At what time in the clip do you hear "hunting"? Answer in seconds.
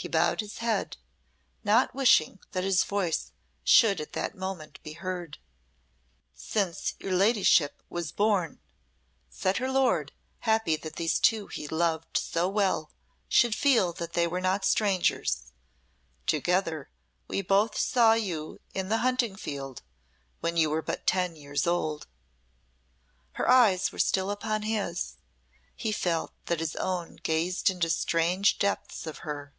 18.98-19.34